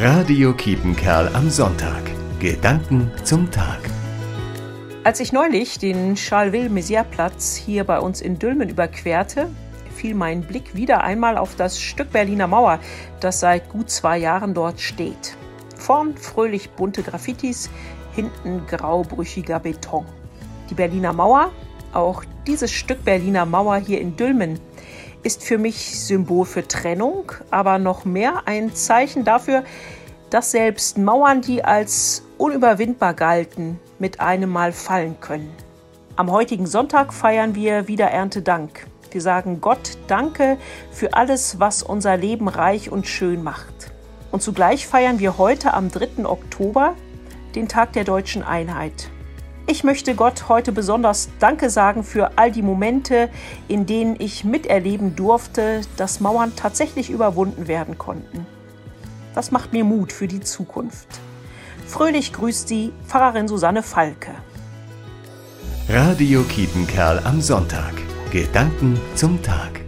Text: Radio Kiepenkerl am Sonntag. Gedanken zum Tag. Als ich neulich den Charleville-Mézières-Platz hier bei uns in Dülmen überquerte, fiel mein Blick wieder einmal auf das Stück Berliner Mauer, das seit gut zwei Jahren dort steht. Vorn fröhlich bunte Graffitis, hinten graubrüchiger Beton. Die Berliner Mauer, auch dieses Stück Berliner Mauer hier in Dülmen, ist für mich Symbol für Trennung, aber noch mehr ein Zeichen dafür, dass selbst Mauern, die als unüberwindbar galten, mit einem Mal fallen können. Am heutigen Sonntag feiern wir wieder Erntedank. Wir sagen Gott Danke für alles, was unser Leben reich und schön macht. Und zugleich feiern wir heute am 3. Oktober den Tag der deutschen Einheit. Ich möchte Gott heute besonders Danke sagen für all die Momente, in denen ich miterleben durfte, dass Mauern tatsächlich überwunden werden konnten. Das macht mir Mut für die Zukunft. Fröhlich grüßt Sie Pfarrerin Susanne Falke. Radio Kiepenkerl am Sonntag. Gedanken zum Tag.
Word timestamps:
Radio 0.00 0.52
Kiepenkerl 0.52 1.28
am 1.34 1.50
Sonntag. 1.50 2.04
Gedanken 2.38 3.10
zum 3.24 3.50
Tag. 3.50 3.80
Als 5.02 5.18
ich 5.18 5.32
neulich 5.32 5.80
den 5.80 6.16
Charleville-Mézières-Platz 6.16 7.56
hier 7.56 7.82
bei 7.82 7.98
uns 7.98 8.20
in 8.20 8.38
Dülmen 8.38 8.68
überquerte, 8.68 9.50
fiel 9.92 10.14
mein 10.14 10.42
Blick 10.42 10.76
wieder 10.76 11.02
einmal 11.02 11.36
auf 11.36 11.56
das 11.56 11.80
Stück 11.80 12.12
Berliner 12.12 12.46
Mauer, 12.46 12.78
das 13.18 13.40
seit 13.40 13.70
gut 13.70 13.90
zwei 13.90 14.18
Jahren 14.18 14.54
dort 14.54 14.78
steht. 14.78 15.36
Vorn 15.76 16.16
fröhlich 16.16 16.70
bunte 16.70 17.02
Graffitis, 17.02 17.68
hinten 18.14 18.68
graubrüchiger 18.68 19.58
Beton. 19.58 20.06
Die 20.70 20.74
Berliner 20.74 21.12
Mauer, 21.12 21.50
auch 21.92 22.22
dieses 22.46 22.70
Stück 22.70 23.04
Berliner 23.04 23.46
Mauer 23.46 23.78
hier 23.78 24.00
in 24.00 24.16
Dülmen, 24.16 24.60
ist 25.22 25.42
für 25.42 25.58
mich 25.58 26.00
Symbol 26.00 26.44
für 26.44 26.66
Trennung, 26.66 27.32
aber 27.50 27.78
noch 27.78 28.04
mehr 28.04 28.42
ein 28.46 28.74
Zeichen 28.74 29.24
dafür, 29.24 29.64
dass 30.30 30.50
selbst 30.50 30.98
Mauern, 30.98 31.40
die 31.40 31.64
als 31.64 32.22
unüberwindbar 32.36 33.14
galten, 33.14 33.78
mit 33.98 34.20
einem 34.20 34.50
Mal 34.50 34.72
fallen 34.72 35.16
können. 35.20 35.52
Am 36.16 36.30
heutigen 36.30 36.66
Sonntag 36.66 37.12
feiern 37.12 37.54
wir 37.54 37.88
wieder 37.88 38.06
Erntedank. 38.06 38.86
Wir 39.10 39.20
sagen 39.20 39.60
Gott 39.60 39.96
Danke 40.06 40.58
für 40.90 41.14
alles, 41.14 41.60
was 41.60 41.82
unser 41.82 42.16
Leben 42.16 42.48
reich 42.48 42.90
und 42.90 43.06
schön 43.06 43.42
macht. 43.42 43.92
Und 44.30 44.42
zugleich 44.42 44.86
feiern 44.86 45.18
wir 45.18 45.38
heute 45.38 45.72
am 45.74 45.90
3. 45.90 46.26
Oktober 46.26 46.94
den 47.54 47.68
Tag 47.68 47.92
der 47.94 48.04
deutschen 48.04 48.42
Einheit. 48.42 49.10
Ich 49.70 49.84
möchte 49.84 50.14
Gott 50.14 50.48
heute 50.48 50.72
besonders 50.72 51.28
Danke 51.40 51.68
sagen 51.68 52.02
für 52.02 52.38
all 52.38 52.50
die 52.50 52.62
Momente, 52.62 53.28
in 53.68 53.84
denen 53.84 54.16
ich 54.18 54.42
miterleben 54.42 55.14
durfte, 55.14 55.82
dass 55.98 56.20
Mauern 56.20 56.56
tatsächlich 56.56 57.10
überwunden 57.10 57.68
werden 57.68 57.98
konnten. 57.98 58.46
Das 59.34 59.50
macht 59.50 59.74
mir 59.74 59.84
Mut 59.84 60.10
für 60.10 60.26
die 60.26 60.40
Zukunft. 60.40 61.20
Fröhlich 61.86 62.32
grüßt 62.32 62.66
Sie 62.66 62.92
Pfarrerin 63.06 63.46
Susanne 63.46 63.82
Falke. 63.82 64.32
Radio 65.86 66.44
Kiepenkerl 66.44 67.20
am 67.24 67.42
Sonntag. 67.42 67.92
Gedanken 68.30 68.98
zum 69.16 69.42
Tag. 69.42 69.87